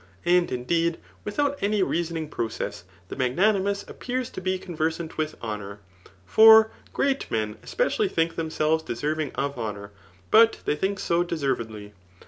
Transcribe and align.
And 0.25 0.51
indeed, 0.51 0.97
withovt 1.23 1.61
any 1.61 1.83
reasoning 1.83 2.27
process, 2.27 2.85
the 3.09 3.15
magnanimous 3.15 3.85
appear 3.87 4.21
^ 4.21 4.31
to 4.31 4.41
be 4.41 4.57
conversant 4.57 5.15
with 5.19 5.35
honour; 5.43 5.79
for 6.25 6.71
great 6.91 7.29
men 7.29 7.53
espeaHly 7.61 8.09
think 8.11 8.33
diemselves 8.35 8.81
deserving 8.83 9.31
of 9.33 9.59
honour; 9.59 9.91
))ut 10.33 10.57
they 10.65 10.75
think 10.75 10.97
so 10.97 11.21
deservedly. 11.23 11.93